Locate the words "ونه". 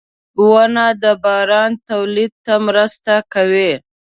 0.49-0.85